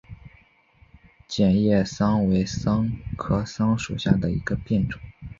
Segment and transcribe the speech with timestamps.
[1.27, 4.99] 戟叶桑为桑科桑属下的一个变种。